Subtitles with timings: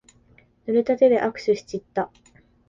[0.65, 2.09] ぬれた手で握手しちった。